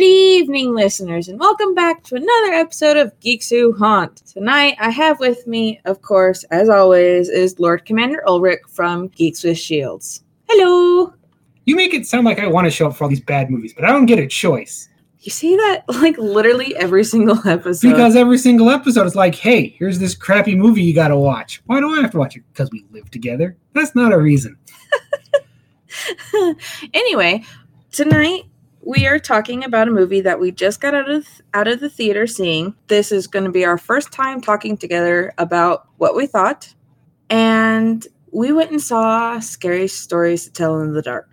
[0.00, 4.16] Good evening, listeners, and welcome back to another episode of Geeks Who Haunt.
[4.24, 9.44] Tonight, I have with me, of course, as always, is Lord Commander Ulric from Geeks
[9.44, 10.24] with Shields.
[10.48, 11.12] Hello.
[11.66, 13.74] You make it sound like I want to show up for all these bad movies,
[13.74, 14.88] but I don't get a choice.
[15.18, 17.90] You see that like literally every single episode.
[17.90, 21.60] Because every single episode is like, hey, here's this crappy movie you gotta watch.
[21.66, 22.42] Why do I have to watch it?
[22.54, 23.54] Because we live together?
[23.74, 24.56] That's not a reason.
[26.94, 27.44] anyway,
[27.92, 28.44] tonight
[28.82, 31.90] we are talking about a movie that we just got out of out of the
[31.90, 32.74] theater seeing.
[32.88, 36.72] This is going to be our first time talking together about what we thought,
[37.28, 41.28] and we went and saw Scary Stories to Tell in the Dark.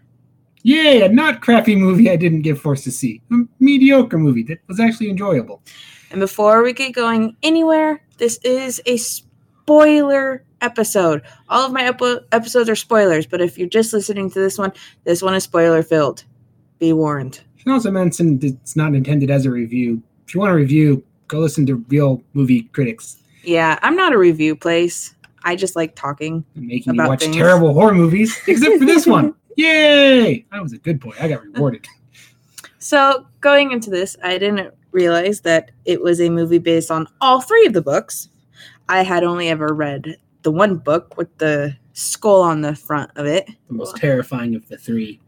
[0.64, 3.22] Yay, a not crappy movie I didn't get forced to see.
[3.32, 5.62] A mediocre movie that was actually enjoyable.
[6.12, 11.22] And before we get going anywhere, this is a spoiler episode.
[11.50, 14.74] All of my ep- episodes are spoilers, but if you're just listening to this one,
[15.06, 16.26] this one is spoiler filled.
[16.80, 17.42] Be warned.
[17.68, 20.02] She also mentioned it's not intended as a review.
[20.26, 23.18] If you want a review, go listen to real movie critics.
[23.44, 25.14] Yeah, I'm not a review place.
[25.44, 26.46] I just like talking.
[26.56, 27.36] Making me About watch things.
[27.36, 29.36] terrible horror movies, except for this one.
[29.58, 30.46] Yay!
[30.50, 31.12] I was a good boy.
[31.20, 31.86] I got rewarded.
[32.80, 37.42] So, going into this, I didn't realize that it was a movie based on all
[37.42, 38.30] three of the books.
[38.88, 43.26] I had only ever read the one book with the skull on the front of
[43.26, 43.50] it.
[43.68, 45.20] the most terrifying of the three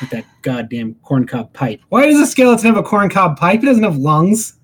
[0.00, 1.80] with that goddamn corncob pipe.
[1.88, 3.62] Why does a skeleton have a corncob pipe?
[3.62, 4.58] It doesn't have lungs.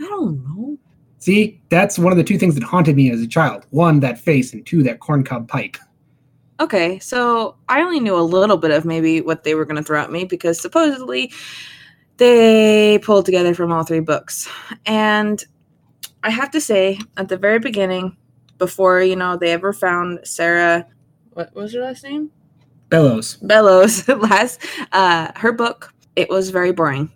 [0.00, 0.78] I don't know.
[1.18, 3.66] See, that's one of the two things that haunted me as a child.
[3.70, 5.76] One, that face, and two, that corncob pipe.
[6.60, 9.82] Okay, so I only knew a little bit of maybe what they were going to
[9.82, 11.32] throw at me because supposedly
[12.16, 14.48] they pulled together from all three books.
[14.86, 15.44] And
[16.22, 18.16] I have to say, at the very beginning,
[18.58, 20.86] before, you know, they ever found Sarah,
[21.32, 22.30] what was her last name?
[22.88, 23.36] Bellows.
[23.36, 24.60] Bellows last
[24.92, 27.10] uh her book it was very boring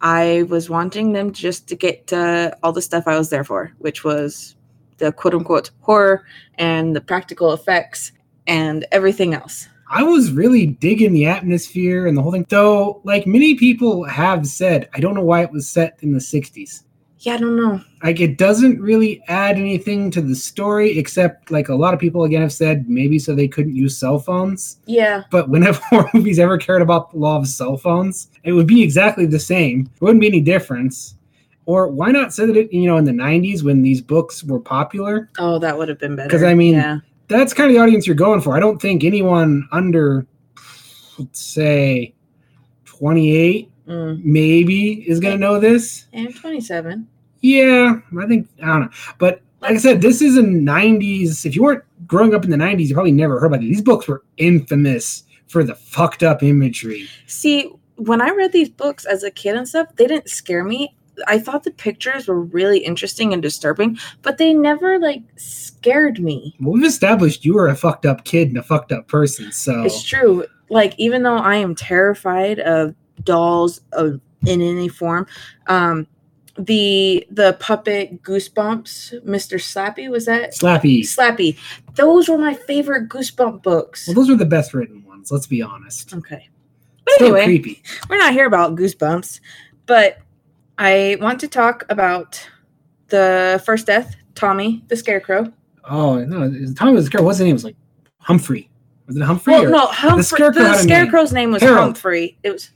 [0.00, 3.72] i was wanting them just to get to all the stuff i was there for
[3.78, 4.56] which was
[4.98, 6.24] the quote unquote horror
[6.56, 8.12] and the practical effects
[8.46, 12.46] and everything else I was really digging the atmosphere and the whole thing.
[12.48, 16.20] Though, like many people have said, I don't know why it was set in the
[16.20, 16.84] 60s.
[17.20, 21.68] Yeah i don't know Like, it doesn't really add anything to the story, except, like,
[21.68, 24.78] a lot of people, again, have said maybe so they couldn't use cell phones.
[24.86, 28.66] yeah But whenever horror movies ever cared about the law of cell phones, it would
[28.66, 29.84] be exactly the same.
[29.84, 31.16] There wouldn't be any difference.
[31.66, 35.28] Or why not set it, you know, in the 90s when these books were popular?
[35.38, 36.28] oh that would have been better.
[36.28, 36.98] Because I mean, yeah
[37.28, 38.56] That's kind of the audience you're going for.
[38.56, 40.26] I don't think anyone under,
[41.18, 42.14] let's say,
[42.86, 44.22] 28 mm.
[44.24, 46.06] maybe is going to know this.
[46.12, 47.06] and 27
[47.40, 48.90] Yeah, I think, I don't know.
[49.18, 51.44] But like I said, this is in 90s.
[51.44, 53.76] If you weren't growing up in the 90s, you probably never heard about these.
[53.76, 57.08] These books were infamous for the fucked up imagery.
[57.26, 60.94] see when i read these books as a kid and stuff they didn't scare me
[61.26, 65.22] i thought the pictures were really interesting and disturbing but they never like
[65.80, 69.08] scared me Well, we've established you are a fucked up kid and a fucked up
[69.08, 69.50] person.
[69.50, 70.44] So It's true.
[70.68, 74.20] Like even though I am terrified of dolls in
[74.62, 75.26] any form,
[75.66, 76.06] um,
[76.58, 79.56] the the puppet Goosebumps, Mr.
[79.58, 81.00] Slappy was that Slappy.
[81.02, 81.56] Slappy?
[81.94, 84.06] Those were my favorite Goosebump books.
[84.06, 85.30] Well, those are the best written ones.
[85.30, 86.12] Let's be honest.
[86.14, 86.48] Okay,
[87.04, 87.82] but Still anyway, creepy.
[88.08, 89.40] we're not here about Goosebumps,
[89.86, 90.18] but
[90.78, 92.46] I want to talk about
[93.08, 95.52] the first death, Tommy the Scarecrow.
[95.84, 96.40] Oh no,
[96.74, 97.24] Tommy the scarecrow.
[97.24, 97.50] What's his name?
[97.50, 97.76] It was like
[98.18, 98.68] Humphrey.
[99.06, 99.54] Was it Humphrey?
[99.54, 100.22] Well, no, Humphrey.
[100.24, 100.82] Scarecrow The, a name.
[100.82, 101.80] Scarecrow's name was Harold.
[101.80, 102.36] Humphrey.
[102.42, 102.70] It was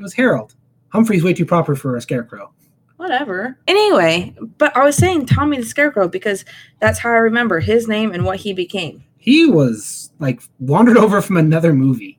[0.00, 0.54] It was Harold.
[0.88, 2.52] Humphrey's way too proper for a scarecrow.
[2.96, 3.58] whatever.
[3.68, 6.44] Anyway, but I was saying Tommy the Scarecrow because
[6.80, 9.04] that's how I remember his name and what he became.
[9.18, 12.18] He was like wandered over from another movie.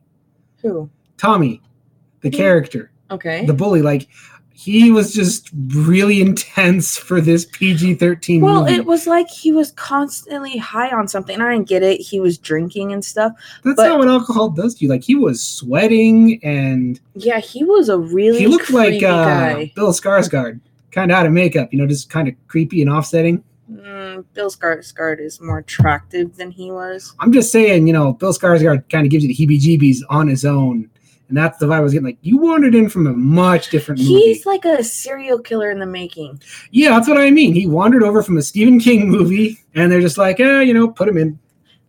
[0.60, 0.88] Who?
[1.18, 1.60] Tommy,
[2.20, 2.36] the Yeah.
[2.36, 3.44] character, Okay.
[3.46, 4.08] the bully, like
[4.54, 8.74] he was just really intense for this PG thirteen well, movie.
[8.74, 11.40] it was like he was constantly high on something.
[11.40, 12.00] I didn't get it.
[12.00, 13.32] He was drinking and stuff.
[13.64, 14.90] That's not what alcohol does to you.
[14.90, 19.66] Like he was sweating and Yeah, he was a really he looked like uh.
[19.74, 20.60] Bill Skarsgård,
[20.90, 21.72] kind of out of makeup.
[21.72, 23.42] You know, just kind of creepy and offsetting.
[23.70, 27.14] Mm, Bill Skarsgård is more attractive than he was.
[27.20, 30.44] I'm just saying, you know, Bill Skarsgård kind of gives you the heebie-jeebies on his
[30.44, 30.90] own,
[31.32, 32.04] and that's the vibe I was getting.
[32.04, 34.12] Like you wandered in from a much different movie.
[34.12, 36.42] He's like a serial killer in the making.
[36.72, 37.54] yeah, that's what I mean.
[37.54, 40.88] He wandered over from a Stephen King movie, and they're just like, eh, you know,
[40.88, 41.38] put him in.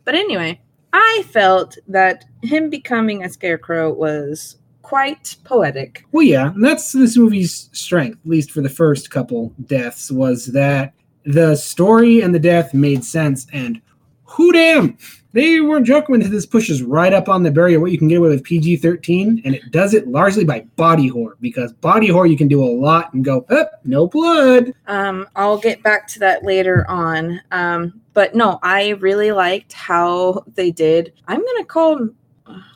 [0.05, 0.61] But anyway,
[0.93, 6.05] I felt that him becoming a scarecrow was quite poetic.
[6.13, 10.45] Well, yeah, and that's this movie's strength, at least for the first couple deaths, was
[10.53, 10.93] that
[11.25, 13.81] the story and the death made sense, and
[14.33, 14.97] who damn?
[15.33, 18.19] They weren't joking when this pushes right up on the barrier what you can get
[18.19, 22.27] away with PG 13, and it does it largely by body horror because body horror
[22.27, 24.73] you can do a lot and go, up, no blood.
[24.87, 27.41] Um, I'll get back to that later on.
[27.51, 31.13] Um, but no, I really liked how they did.
[31.27, 32.15] I'm gonna call him.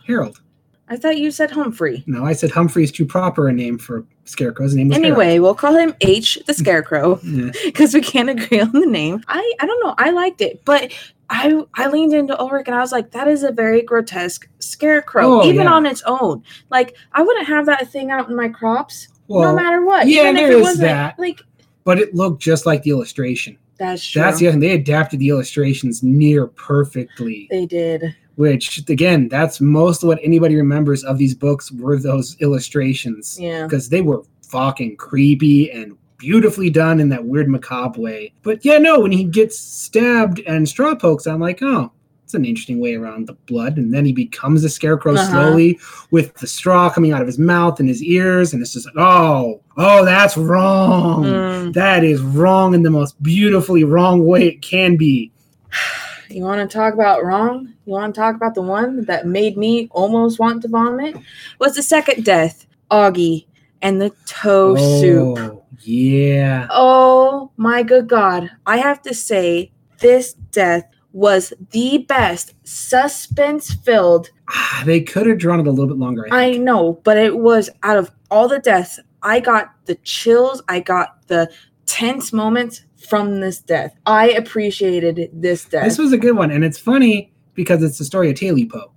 [0.08, 0.42] Harold.
[0.90, 2.04] I thought you said Humphrey.
[2.08, 5.20] No, I said Humphrey's too proper a name for Scarecrow's name was Harold.
[5.20, 7.52] Anyway, we'll call him H the Scarecrow Yeah.
[7.66, 9.22] because we can't agree on the name.
[9.28, 9.96] I I don't know.
[9.98, 10.94] I liked it, but
[11.30, 15.42] I I leaned into Ulric and I was like, that is a very grotesque scarecrow,
[15.42, 15.74] Oh, even yeah.
[15.74, 16.44] on its own.
[16.70, 20.08] Like I wouldn't have that thing out in my crops, no matter what.
[20.08, 21.20] yeah, even there if it wasn't that.
[21.20, 21.42] like
[21.84, 23.58] but it looked just like the illustration.
[23.78, 24.22] that's true.
[24.22, 24.60] That's the other thing.
[24.62, 27.48] They adapted the illustrations near perfectly.
[27.52, 28.16] they did.
[28.36, 33.64] which again that's most of what anybody remembers of these books were those illustrations Yeah.
[33.64, 38.78] because they were fucking creepy and beautifully done in that weird macabre way but yeah
[38.78, 41.92] no when he gets stabbed and straw pokes i'm like oh
[42.24, 45.30] it's an interesting way around the blood and then he becomes a scarecrow Uh-huh.
[45.32, 45.80] slowly
[46.12, 48.96] with the straw coming out of his mouth and his ears and it's just like
[48.98, 51.74] oh oh that's wrong Mm.
[51.74, 55.32] that is wrong in the most beautifully wrong way it can be
[56.30, 57.74] You want to talk about wrong?
[57.86, 61.16] You want to talk about the one that made me almost want to vomit?
[61.58, 63.46] Was the second death, Augie
[63.82, 65.64] and the toe soup.
[65.82, 68.50] Yeah Oh my good God.
[68.66, 70.84] I have to say, this death
[71.14, 74.30] was the best suspense filled.
[74.50, 76.28] Ah, they could have drawn it a little bit longer.
[76.32, 80.62] I I know, but it was out of all the deaths, I got the chills,
[80.68, 81.50] I got the
[81.86, 83.96] tense moments from this death.
[84.06, 85.86] I appreciated this death.
[85.86, 88.92] this was a good one, and it's funny because it's the story of Taily Poe,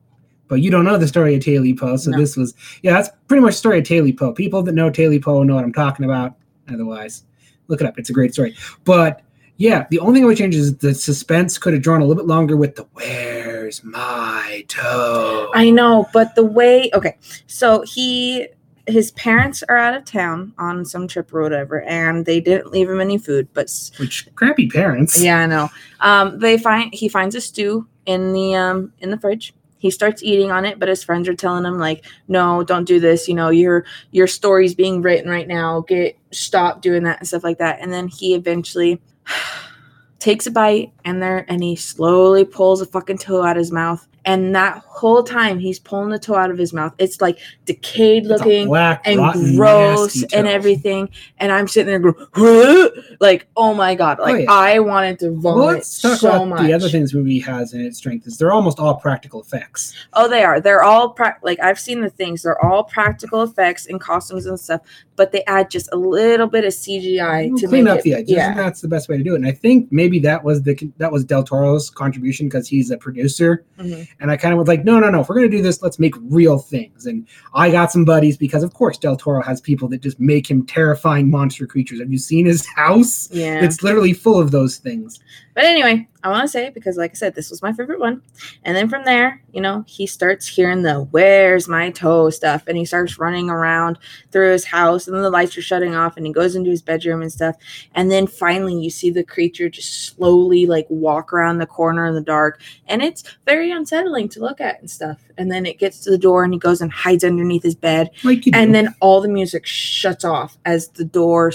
[0.49, 1.97] but you don't know the story of Taily Poe.
[1.97, 2.19] So No.
[2.19, 4.33] this was, yeah, that's pretty much the story of Taily Poe.
[4.33, 6.35] People that know Taily Poe know what I'm talking about.
[6.73, 7.25] Otherwise,
[7.69, 7.99] look it up.
[7.99, 8.55] It's a great story.
[8.85, 9.23] But
[9.57, 12.23] yeah, the only thing I would change is the suspense could have drawn a little
[12.23, 18.49] bit longer with the "Where's my toe?" I know, but the way okay, so he
[18.87, 22.89] his parents are out of town on some trip or whatever, and they didn't leave
[22.89, 23.49] him any food.
[23.53, 25.23] But Which crappy parents.
[25.23, 25.69] yeah, I know.
[26.01, 29.55] Um, they find he finds a stew in the um in the fridge.
[29.81, 33.01] He starts eating on it, but his friends are telling him like, "No, don't do
[33.01, 33.27] this.
[33.27, 35.81] You know, your your story's being written right now.
[35.89, 39.01] Get stop doing that and stuff like that." And then he eventually
[40.21, 43.73] takes a bite, and there, and he slowly pulls a fucking toe out of his
[43.73, 44.07] mouth.
[44.25, 48.27] And that whole time he's pulling the toe out of his mouth, it's like decayed
[48.27, 51.09] looking black, and rotten, gross and everything.
[51.39, 52.91] And I'm sitting there going, "Huh?"
[53.21, 54.47] like, oh my god, oh, like Oh, yeah.
[54.51, 56.61] I wanted to vomit Well, let's talk so about much.
[56.67, 59.95] the other things this movie has in its strength is they're almost all practical effects.
[60.13, 60.61] Oh, they are.
[60.61, 62.43] They're all pra- like I've seen the things.
[62.43, 64.83] They're all practical effects and costumes and stuff,
[65.21, 68.15] but they add just a little bit of CGI to clean make up it, the
[68.15, 69.37] edges, Yeah, that's the best way to do it.
[69.37, 72.97] And I think maybe that was the that was Del Toro's contribution because he's a
[72.97, 73.63] producer.
[73.79, 74.09] Mhm.
[74.19, 75.21] And I kind of was like, no, no, no.
[75.21, 77.05] If we're gonna do this, let's make real things.
[77.05, 80.51] And I got some buddies because, of course, Del Toro has people that just make
[80.51, 82.01] him terrifying monster creatures.
[82.01, 83.29] Have you seen his house?
[83.31, 83.63] yeah.
[83.63, 85.21] It's literally full of those things.
[85.55, 87.99] But anyway, I want to say it because, like I said, this was my favorite
[87.99, 88.23] one.
[88.65, 92.77] And then from there, you know, he starts hearing the "Where's my toe?" stuff, and
[92.77, 93.99] he starts running around
[94.31, 96.83] through his house, and then the lights are shutting off, and he goes into his
[96.83, 97.57] bedroom and stuff.
[97.95, 102.15] And then finally, you see the creature just slowly like walk around the corner in
[102.15, 105.21] the dark, and it's very unsettling to look at and stuff.
[105.39, 108.11] And then it gets to the door, and he goes and hides underneath his bed,
[108.25, 108.59] Like you do.
[108.59, 111.51] and then all the music shuts off as the door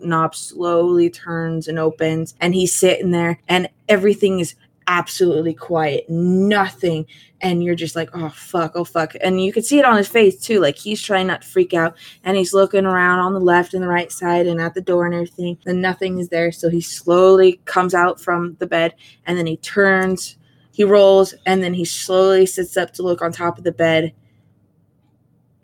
[0.00, 4.54] knob slowly turns and opens and he's sitting there and everything is
[4.88, 7.06] absolutely quiet nothing
[7.40, 10.08] and you're just like oh fuck oh fuck and you can see it on his
[10.08, 13.40] face too like he's trying not to freak out and he's looking around on the
[13.40, 16.50] left and the right side and at the door and everything and nothing is there
[16.50, 18.92] so he slowly comes out from the bed
[19.24, 20.36] and then he turns
[20.72, 24.12] he rolls and then he slowly sits up to look on top of the bed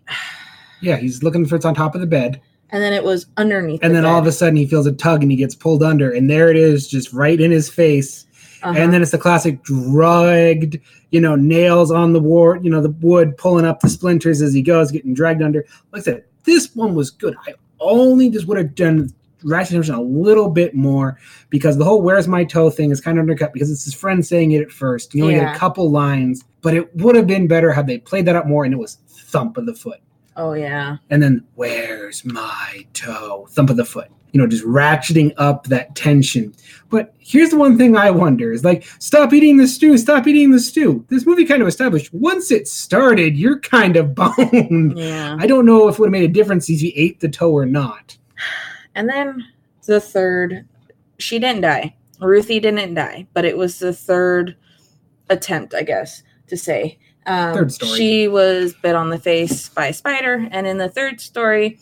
[0.80, 2.40] yeah, he's looking for it's on top of the bed.
[2.70, 4.92] And then it was underneath And the then all of a sudden he feels a
[4.92, 6.10] tug and he gets pulled under.
[6.12, 8.26] And there it is, just right in his face.
[8.62, 8.74] Uh-huh.
[8.76, 10.78] And then it's the classic dragged,
[11.10, 14.52] you know, nails on the wood, you know, the wood pulling up the splinters as
[14.52, 15.64] he goes, getting dragged under.
[15.92, 17.36] Like I said, this one was good.
[17.46, 19.12] I only just would have done
[19.44, 21.18] ratchet a little bit more
[21.50, 24.26] because the whole "Where's my toe" thing is kind of undercut because it's his friend
[24.26, 25.14] saying it at first.
[25.14, 28.26] You only get a couple lines, but it would have been better had they played
[28.26, 30.00] that up more and it was thump of the foot,
[30.38, 34.08] oh yeah and then "Where's my toe?" thump of the foot.
[34.32, 36.54] You know, just ratcheting up that tension.
[36.90, 40.50] But here's the one thing I wonder is like, stop eating the stew, stop eating
[40.50, 41.02] the stew.
[41.08, 44.98] This movie kind of established once it started, you're kind of boned.
[44.98, 47.28] yeah I don't know if it would have made a difference if you ate the
[47.30, 48.18] toe or not.
[48.94, 49.44] and then
[49.86, 50.66] the third
[51.18, 54.54] she didn't die ruthie didn't die but it was the third
[55.30, 56.98] attempt, I guess, to say.
[57.28, 57.96] Um, Third story.
[57.98, 61.78] She was bit on the face by a spider, and in the third story,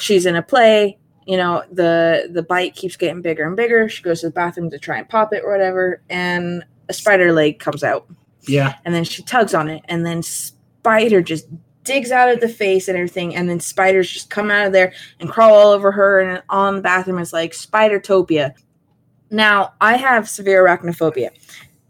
[0.00, 0.98] she's in a play.
[1.26, 3.88] You know, the the bite keeps getting bigger and bigger.
[3.88, 7.32] She goes to the bathroom to try and pop it or whatever, and a spider
[7.32, 8.06] leg comes out,
[8.46, 8.74] Yeah.
[8.84, 11.46] and then she tugs on it, and then spider just
[11.82, 14.92] digs out of the face and everything, and then spiders just come out of there
[15.20, 17.18] and crawl all over her and on the bathroom.
[17.18, 18.54] It's like spidertopia.
[19.30, 21.30] Now, I have severe arachnophobia.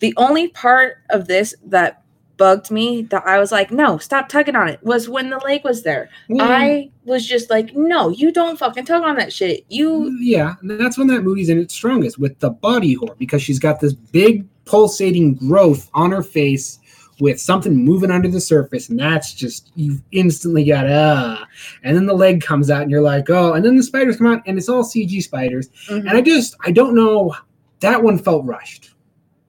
[0.01, 2.04] The only part of this that
[2.37, 5.63] bugged me that I was like, no, stop tugging on it was when the leg
[5.65, 6.09] was there.
[6.41, 9.65] I was just like, no, you don't fucking tug on that shit.
[9.69, 13.59] You Yeah, that's when that movie's in its strongest with the body horror because she's
[13.59, 16.79] got this big pulsating growth on her face
[17.21, 21.47] with something moving under the surface, and that's just you instantly got ah,
[21.85, 24.27] and then the leg comes out, and you're like, oh, and then the spiders come
[24.27, 26.01] out, and it's all CG spiders, Mhm.
[26.01, 27.33] and I just I don't know,
[27.81, 28.94] that one felt rushed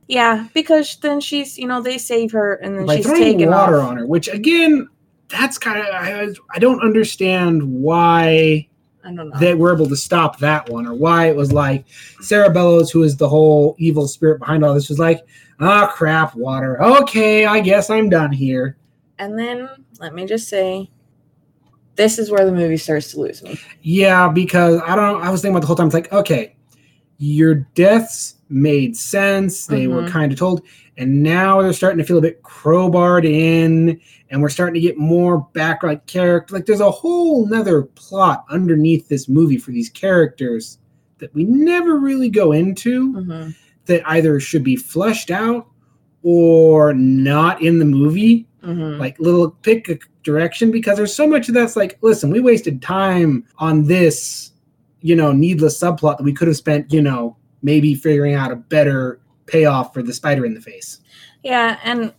[0.07, 3.79] yeah, because then she's, you know, they save her and then by she's taken water
[3.79, 3.89] off.
[3.89, 4.89] on her, which again.
[5.27, 8.67] That's kind of I, I don't understand why
[9.03, 9.39] I don't know.
[9.39, 11.83] they were able to stop that one, or why it was like
[12.21, 15.25] Sarah Bellows, who is the whole evil spirit behind all this, was like,
[15.59, 16.79] "Ah, crap, water.
[16.79, 18.77] Okay, I guess I'm done here."
[19.19, 19.69] and then
[20.00, 20.89] let me just say,
[21.95, 23.59] this is where the movie starts to lose me.
[23.81, 25.21] Yeah, because I don't.
[25.21, 25.88] I was thinking about the whole time.
[25.88, 26.55] It's like, okay,
[27.17, 29.65] your deaths made sense.
[29.67, 30.07] They were Mhm.
[30.07, 30.61] kind of told,
[30.97, 33.99] and now they're starting to feel a bit crowbarred in,
[34.29, 36.53] and we're starting to get more background character.
[36.55, 40.77] Like, there's a whole nother plot underneath this movie for these characters
[41.19, 43.13] that we never really go into.
[43.13, 43.49] hmm
[43.87, 45.67] that either should be fleshed out
[46.23, 51.47] or not in the movie hmm like little pick a direction because there's so much
[51.47, 54.53] of that's like listen we wasted time on this
[55.01, 58.55] you know needless subplot that we could have spent you know maybe figuring out a
[58.55, 61.00] better payoff for the spider in the face
[61.43, 62.13] Yeah, and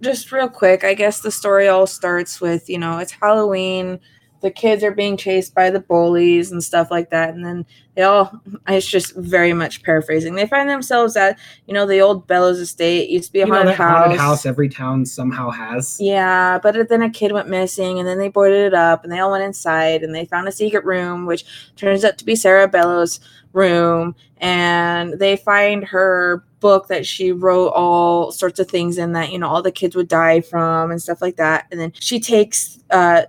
[0.00, 3.98] just real quick, I guess the story all starts with, you know, it's Halloween.
[4.42, 7.30] The kids are being chased by the bullies and stuff like that.
[7.30, 7.64] And then
[7.94, 8.38] they all,
[8.68, 10.34] it's just very much paraphrasing.
[10.34, 13.04] They find themselves at, you know, the old Bellows estate.
[13.04, 13.98] It used to be a you haunted that house.
[13.98, 18.18] haunted house every town somehow has Yeah, but then a kid went missing, and then
[18.18, 21.24] they boarded it up, and they all went inside, and they found a secret room,
[21.24, 21.44] which
[21.76, 23.18] turns out to be Sarah Bellows'
[23.56, 29.32] room, and they find her book that she wrote all sorts of things in that
[29.32, 32.20] you know all the kids would die from and stuff like that, and then she
[32.20, 33.22] takes uh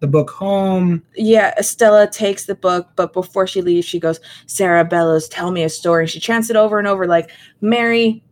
[0.00, 4.84] the book home yeah, Estella takes the book, but before she leaves, she goes, Sarah
[4.84, 6.06] Bellows, tell me a story.
[6.06, 7.30] She chants it over and over like
[7.62, 8.22] Mary,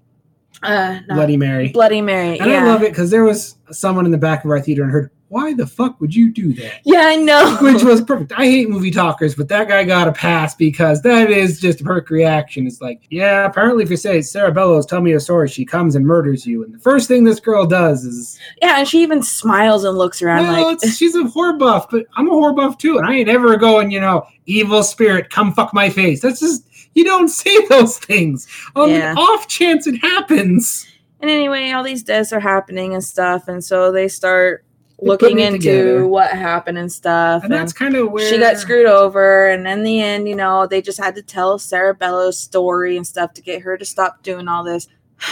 [0.63, 2.39] uh, bloody mary Bloody Mary.
[2.39, 2.65] and yeah.
[2.65, 5.11] i love it because there was someone in the back of our theater and heard
[5.35, 7.57] why the fuck would you do that Yeah, I know.
[7.61, 8.33] which was perfect.
[8.37, 11.85] I hate movie talkers, but that guy got a pass because that is just a
[11.85, 12.67] perfect reaction.
[12.69, 15.97] It's like, yeah, apparently if you say Sarah Bellows, tell me a story, she comes
[15.97, 19.23] and murders you, and the first thing this girl does is, Yeah, and she even
[19.25, 22.79] smiles and looks around well, like, she's a horror buff, but I'm a horror buff
[22.79, 26.21] too, and I ain't ever going, you know, evil spirit, come fuck my face.
[26.23, 26.65] That's just
[26.95, 29.15] you don't say those things on Yeah.
[29.15, 30.87] the off chance it happens.
[31.21, 34.65] and anyway, all these deaths are happening and stuff, and so they start
[35.01, 36.07] looking into together.
[36.07, 37.45] what happened and stuff.
[37.45, 40.67] And that's kind of where she got screwed over, and in the end, you know,
[40.67, 44.23] they just had to tell Sarah Bellows' story and stuff to get her to stop
[44.23, 44.89] doing all this.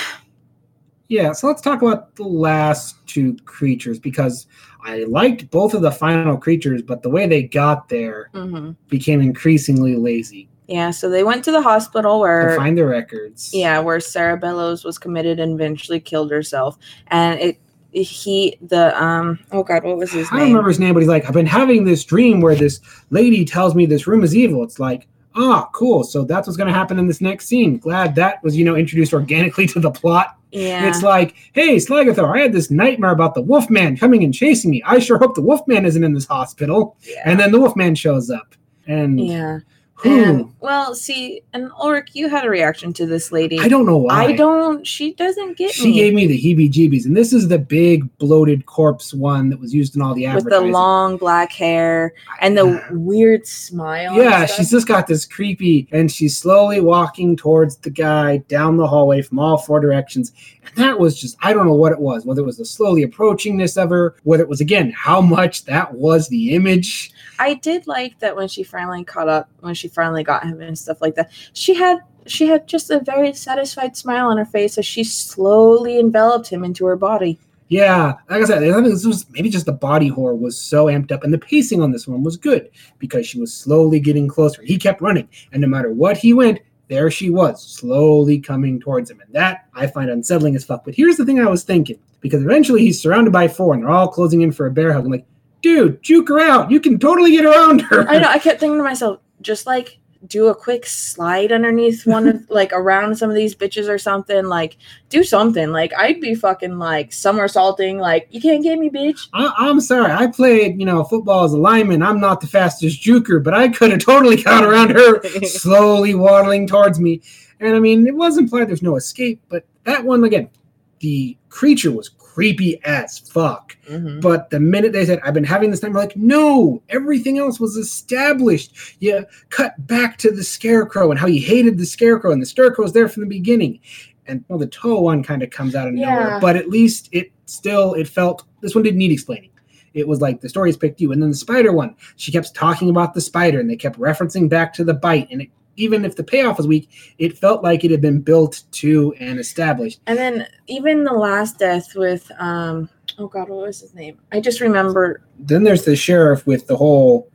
[1.08, 4.46] Yeah, so let's talk about the last two creatures because
[4.82, 9.20] I liked both of the final creatures, but the way they got there hmm became
[9.20, 13.50] increasingly lazy Yeah, so they went to the hospital to where find the records.
[13.52, 16.78] Yeah, where Sarah Bellows was committed and eventually killed herself.
[17.08, 17.58] And it
[17.92, 21.00] he the um oh god, what was his name I don't remember his name, but
[21.00, 22.80] he's like, I've been having this dream where this
[23.10, 24.62] lady tells me this room is evil.
[24.62, 26.04] It's like, ah, cool.
[26.04, 27.78] So that's what's going to happen in this next scene.
[27.78, 30.36] Glad that was, you know, introduced organically to the plot.
[30.50, 30.86] Yeah.
[30.86, 34.82] It's like, hey, Slagathor, I had this nightmare about the Wolfman coming and chasing me.
[34.84, 36.96] I sure hope the Wolfman isn't in this hospital.
[37.02, 37.22] yeah.
[37.24, 38.54] And then the Wolfman shows up.
[38.86, 39.60] And yeah.
[40.04, 43.58] And, well, see, and Ulric, you had a reaction to this lady.
[43.60, 44.24] I don't know why.
[44.24, 44.86] I don't.
[44.86, 48.66] She doesn't get She me gave me the heebie-jeebies, and this is the big bloated
[48.66, 50.44] corpse one that was used in all the advertisements.
[50.44, 50.72] with the advertising.
[50.72, 54.14] long black hair and the weird smile.
[54.14, 54.56] and yeah, stuff.
[54.56, 59.22] she's just got this creepy, and she's slowly walking towards the guy down the hallway
[59.22, 60.32] from all four directions.
[60.64, 63.04] And that was just, I don't know what it was, whether it was the slowly
[63.04, 67.11] approachingness of her, whether it was, again, how much that was the image.
[67.38, 70.78] I did like that when she finally caught up, when she finally got him and
[70.78, 71.30] stuff like that.
[71.52, 75.98] She had she had just a very satisfied smile on her face as she slowly
[75.98, 77.38] enveloped him into her body.
[77.68, 81.10] Yeah, like I said, I this was maybe just the body horror was so amped
[81.10, 84.62] up, and the pacing on this one was good because she was slowly getting closer.
[84.62, 89.10] He kept running, and no matter what he went, there she was, slowly coming towards
[89.10, 89.20] him.
[89.20, 90.84] And that I find unsettling as fuck.
[90.84, 93.90] But here's the thing I was thinking because eventually he's surrounded by four and they're
[93.90, 95.06] all closing in for a bear hug.
[95.06, 95.26] I'm like,
[95.62, 96.70] dude, juke her out.
[96.70, 98.08] You can totally get around her.
[98.08, 98.28] I know.
[98.28, 102.72] I kept thinking to myself, just like do a quick slide underneath one of like
[102.72, 104.44] around some of these bitches or something.
[104.46, 104.76] Like
[105.08, 105.70] do something.
[105.70, 107.98] Like I'd be fucking like somersaulting.
[107.98, 109.28] Like you can't get me, bitch.
[109.32, 110.12] I, I'm sorry.
[110.12, 112.02] I played, you know, football as a lineman.
[112.02, 116.66] I'm not the fastest juker, but I could have totally got around her, slowly waddling
[116.66, 117.22] towards me.
[117.60, 120.50] And I mean, it was implied there's no escape, but that one again,
[120.98, 123.76] the creature was creepy as fuck.
[123.90, 124.22] Mhm.
[124.22, 127.60] But the minute they said, I've been having this time, we're like, no, everything else
[127.60, 128.72] was established.
[129.00, 132.84] You cut back to the scarecrow and how you hated the scarecrow, and the scarecrow
[132.84, 133.80] was there from the beginning.
[134.26, 136.38] And well, the toe one kind of comes out of nowhere, Yeah.
[136.40, 139.50] but at least it still it felt this one didn't need explaining.
[139.92, 142.88] It was like the stories picked you, and then the spider one, she kept talking
[142.88, 146.16] about the spider, and they kept referencing back to the bite, and it, even if
[146.16, 150.00] the payoff was weak, it felt like it had been built to and established.
[150.06, 152.88] And then even the last death with um
[153.18, 154.18] oh god, what was his name?
[154.32, 157.28] I just remember Then there's the sheriff with the whole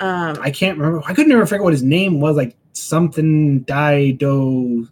[0.00, 1.02] um I can't remember.
[1.06, 2.36] I couldn't ever figure out what his name was.
[2.36, 4.86] Like something Dido.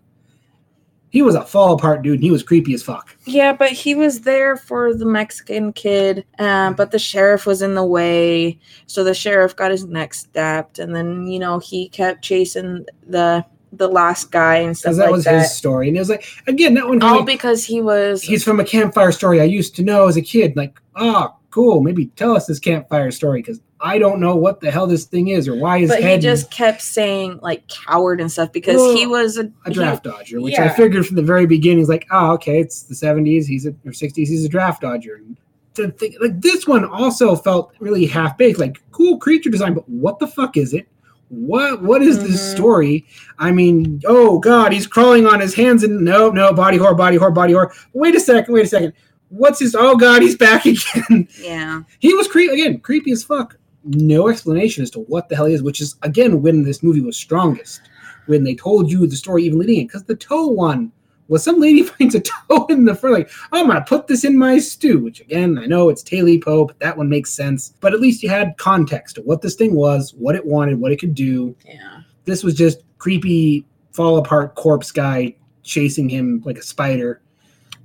[1.16, 2.16] He was a fall apart dude.
[2.16, 3.16] And he was creepy as fuck.
[3.24, 7.74] Yeah, but he was there for the Mexican kid, uh, but the sheriff was in
[7.74, 12.22] the way, so the sheriff got his neck stabbed, and then you know he kept
[12.22, 13.42] chasing the
[13.72, 15.40] the last guy and stuff that like was that.
[15.40, 15.88] his story.
[15.88, 17.02] And it was like again that one.
[17.02, 20.18] All kinda- because he was he's from a campfire story I used to know as
[20.18, 20.54] a kid.
[20.54, 21.80] Like, ah, cool.
[21.80, 25.28] Maybe tell us this campfire story because I don't know what the hell this thing
[25.28, 29.06] is or why his but he just kept saying like coward and stuff because he
[29.06, 32.06] was a, a he- draft dodger, which I figured from the very beginning is like,
[32.10, 33.46] oh, okay, it's the seventies.
[33.46, 34.28] He's a or sixties.
[34.30, 35.16] He's a draft dodger.
[35.16, 35.36] And
[35.74, 38.58] to think, like this one also felt really half baked.
[38.58, 40.88] Like cool creature design, but what the fuck is it?
[41.28, 42.54] What what is this Mhm.
[42.56, 43.06] story?
[43.38, 47.16] I mean, oh god, he's crawling on his hands and no, no, body horror, body
[47.18, 47.72] horror, body horror.
[47.92, 48.92] Wait a second, wait a second.
[49.28, 49.74] What's his?
[49.74, 51.28] Oh god, he's back again.
[51.38, 53.58] yeah he was creepy again, creepy as fuck.
[53.86, 57.00] No explanation as to what the hell he is, which is again when this movie
[57.00, 57.80] was strongest,
[58.26, 59.86] when they told you the story even leading in.
[59.86, 60.92] Because the toe one
[61.28, 64.24] was some lady finds a toe in the fur, like, oh, I'm gonna put this
[64.24, 64.98] in my stew.
[64.98, 67.74] Which again, I know it's Taylor Pope, that one makes sense.
[67.80, 70.92] But at least you had context of what this thing was, what it wanted, what
[70.92, 71.54] it could do.
[71.64, 77.20] yeah This was just creepy, fall apart corpse guy chasing him like a spider.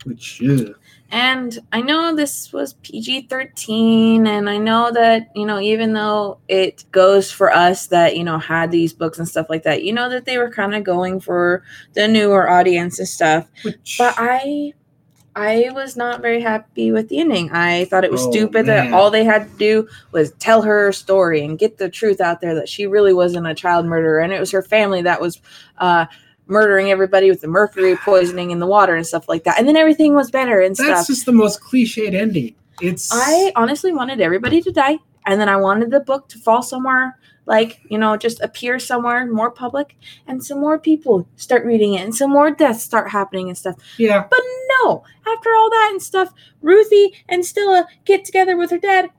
[0.04, 0.76] Which ugh.
[1.12, 6.40] And I know this was PG 13, and I know that, you know, even though
[6.48, 9.92] it goes for us that, you know, had these books and stuff like that, you
[9.92, 13.48] know, that they were kind of going for the newer audience and stuff.
[13.64, 14.74] which But I.
[15.34, 17.52] I was not very happy with the ending.
[17.54, 18.92] I thought it was Oh, stupid man.
[18.92, 22.42] that all they had to do was tell her story and get the truth out
[22.42, 25.40] there that she really wasn't a child murderer and it was her family that was
[25.78, 26.06] uh,
[26.52, 29.58] murdering everybody with the mercury poisoning in the water and stuff like that.
[29.58, 31.08] And then everything was better and that's stuff.
[31.08, 32.54] just the most cliched ending.
[32.82, 36.64] It's I honestly wanted everybody to die, and then I wanted the book to fall
[36.64, 39.96] somewhere, like you know, just appear somewhere more public,
[40.28, 43.76] and some more people start reading it, and some more deaths start happening and stuff.
[43.98, 44.26] yeah.
[44.30, 44.40] But
[44.84, 49.10] no, after all that and stuff, Ruthie and Stella get together with her dad,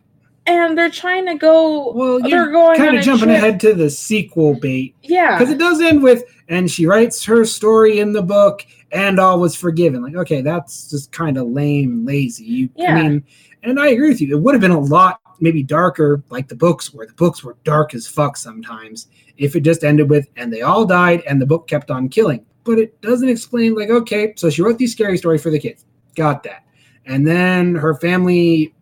[0.47, 1.93] and they're trying to go.
[1.93, 3.39] Well, they're you're going kind of jumping trip.
[3.39, 7.45] ahead to the sequel bait Yeah, because it does end with, and she writes her
[7.45, 10.03] story in the book, and all was forgiven.
[10.03, 12.45] Like, okay, that's just kind of lame, lazy.
[12.45, 12.97] You, Yeah.
[12.97, 13.25] I mean,
[13.63, 14.37] and I agree with you.
[14.37, 17.07] It would have been a lot maybe darker, like the books were.
[17.07, 19.09] The books were dark as fuck sometimes.
[19.37, 22.45] If it just ended with, and they all died, and the book kept on killing.
[22.65, 25.85] But it doesn't explain, like, okay, so she wrote these scary stories for the kids.
[26.15, 26.65] Got that.
[27.07, 28.73] And then her family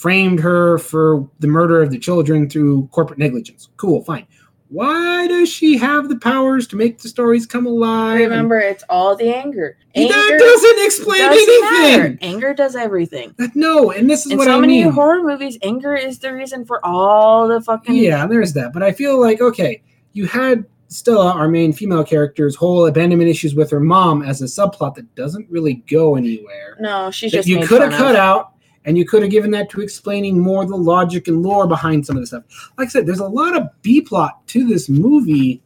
[0.00, 3.68] framed her for the murder of the children through corporate negligence.
[3.76, 4.26] Cool, fine.
[4.68, 8.20] Why does she have the powers to make the stories come alive?
[8.20, 9.76] remember it's all the anger.
[9.96, 12.02] Anger that doesn't explain doesn't matter.
[12.04, 12.18] anything.
[12.22, 13.34] Anger does everything.
[13.54, 14.92] No, and this is In what so I many mean.
[14.92, 18.72] horror movies, anger is the reason for all the fucking Yeah, there's that.
[18.72, 19.82] But I feel like okay,
[20.12, 24.46] you had Stella, our main female character's whole abandonment issues with her mom as a
[24.46, 26.76] subplot that doesn't really go anywhere.
[26.80, 28.49] No, she's just you could have cut out
[28.84, 32.16] and you could have given that to explaining more the logic and lore behind some
[32.16, 32.44] of the stuff.
[32.78, 35.62] Like I said, there's a lot of B plot to this movie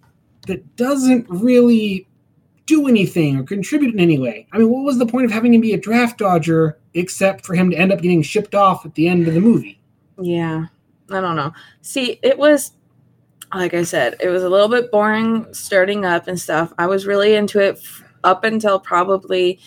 [0.47, 2.07] that doesn't really
[2.67, 4.47] do anything or contribute in any way.
[4.53, 7.55] I mean, what was the point of having him be a draft dodger except for
[7.55, 9.81] him to end up getting shipped off at the end of the movie?
[10.19, 10.67] Yeah,
[11.11, 11.53] I don't know.
[11.83, 12.73] See, it was
[13.53, 16.73] like I said, it was a little bit boring starting up and stuff.
[16.79, 19.61] I was really into it f- up until probably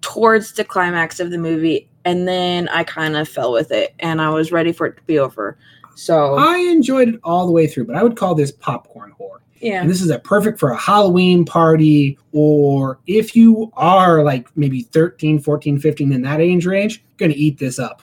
[0.00, 4.20] towards the climax of the movie, and then I kind of fell with it, and
[4.20, 5.56] I was ready for it to be over.
[5.94, 9.42] So I enjoyed it all the way through, but I would call this popcorn horror.
[9.60, 9.82] Yeah.
[9.82, 14.82] And this is a perfect for a Halloween party, or if you are like maybe
[14.82, 18.02] 13, 14, 15 in that age range, going to eat this up.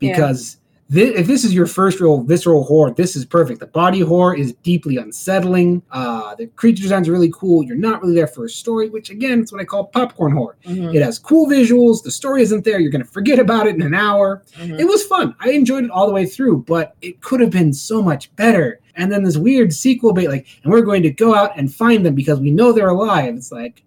[0.00, 0.58] Because
[0.94, 3.60] thi- if this is your first real visceral horror, this is perfect.
[3.60, 5.82] The body horror is deeply unsettling.
[5.90, 7.62] Uh, the creature designs are really cool.
[7.64, 10.56] You're not really there for a story, which again, it's what I call popcorn horror.
[10.66, 12.02] Mhm, It has cool visuals.
[12.02, 12.78] The story isn't there.
[12.80, 14.42] You're going to forget about it in an hour.
[14.58, 14.78] mhm.
[14.78, 15.34] It was fun.
[15.40, 18.80] I enjoyed it all the way through, but it could have been so much better.
[18.96, 22.06] And then this weird sequel bait, like, and we're going to go out and find
[22.06, 23.34] them because we know they're alive.
[23.34, 23.82] It's like,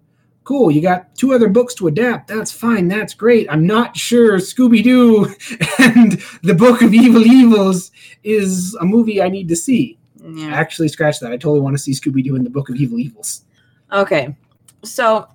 [0.47, 2.25] cool, you got two other books to adapt.
[2.29, 2.88] That's fine.
[2.88, 3.51] That's great.
[3.51, 5.25] I'm not sure Scooby Doo
[5.79, 7.91] and the Book of Evil Evils
[8.23, 9.99] is a movie I need to see.
[10.23, 10.53] Yeah.
[10.53, 11.33] Actually, scratch that.
[11.33, 13.43] I totally want to see Scooby Doo and the Book of Evil Evils.
[13.91, 14.38] Okay.
[14.86, 15.27] So,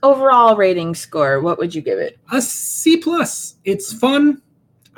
[0.00, 2.16] overall rating score, what would you give it?
[2.30, 3.56] A C plus.
[3.64, 4.42] It's fun.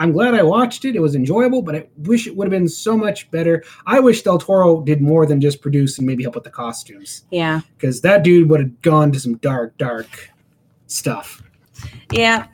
[0.02, 0.96] I'm glad I watched it.
[0.96, 3.62] It was enjoyable, but I wish it would have been so much better.
[3.86, 7.22] I wish Del Toro did more than just produce and maybe help with the costumes,
[7.30, 7.60] Yeah.
[7.78, 10.30] because that dude would have gone to some dark, dark
[10.88, 11.40] stuff.
[12.10, 12.46] Yeah.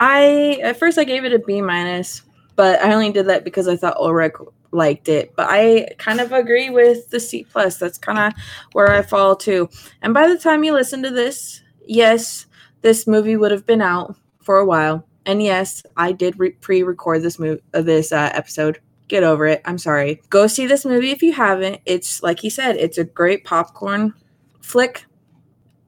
[0.00, 2.22] I at first I gave it a B minus,
[2.56, 4.32] but I only did that because I thought Ulric
[4.72, 5.34] liked it.
[5.36, 7.78] But I kind of agree with the C plus.
[7.78, 8.32] That's kind of
[8.72, 9.68] where I fall too.
[10.02, 12.46] And by the time you listen to this, yes,
[12.82, 15.04] this movie would have been out for a while.
[15.28, 18.80] And yes, I did re- pre-record this move uh, this uh, episode.
[19.08, 19.60] Get over it.
[19.66, 20.22] I'm sorry.
[20.30, 21.80] Go see this movie if you haven't.
[21.84, 24.14] It's like he said, it's a great popcorn
[24.62, 25.04] flick.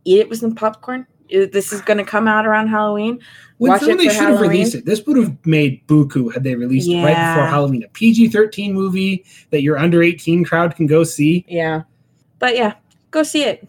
[0.04, 1.06] Eat it with some popcorn.
[1.30, 3.20] This is going to come out around Halloween.
[3.56, 6.90] When, Watch they should have released it, this would have made buku had they released
[6.90, 7.84] it right before Halloween.
[7.84, 11.46] A PG-13 movie that your under 18 crowd can go see.
[11.48, 11.82] Yeah.
[12.38, 12.74] But yeah,
[13.10, 13.66] go see it.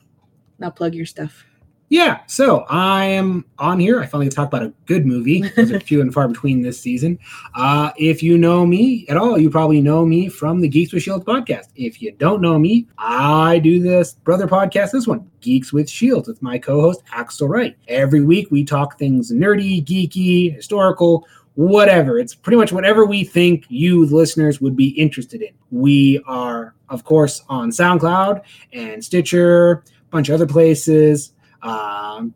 [0.59, 1.45] Now plug your stuff.
[1.91, 3.99] Yeah, so I am on here.
[3.99, 5.41] I finally talk about a good movie.
[5.57, 7.19] Those are few and far between this season.
[7.53, 11.03] Uh, if you know me at all, you probably know me from the Geeks with
[11.03, 11.65] Shields podcast.
[11.75, 16.29] If you don't know me, I do this brother podcast, this one, Geeks with Shields,
[16.29, 17.75] with my co-host Axel Wright.
[17.89, 22.17] Every week we talk things nerdy, geeky, historical, whatever.
[22.17, 25.51] It's pretty much whatever we think you the listeners would be interested in.
[25.71, 31.33] We are, of course, on SoundCloud and Stitcher, a bunch of other places.
[31.63, 32.33] Um,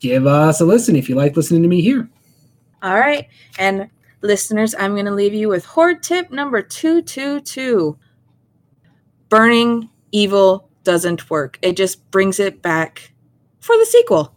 [0.00, 2.08] give us a listen if you like listening to me here.
[2.82, 3.28] All right.
[3.58, 3.88] And
[4.20, 7.96] listeners, I'm going to leave you with horde tip number 222.
[9.28, 11.58] Burning evil doesn't work.
[11.62, 13.12] It just brings it back
[13.60, 14.33] for the sequel.